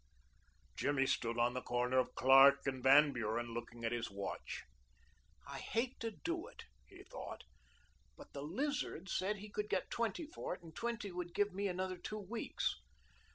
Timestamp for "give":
11.35-11.53